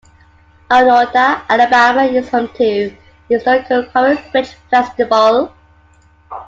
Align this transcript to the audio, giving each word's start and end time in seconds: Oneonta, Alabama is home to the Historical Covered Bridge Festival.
Oneonta, 0.71 1.43
Alabama 1.47 2.05
is 2.05 2.27
home 2.29 2.47
to 2.55 2.91
the 3.27 3.35
Historical 3.35 3.85
Covered 3.85 4.17
Bridge 4.31 4.55
Festival. 4.71 5.53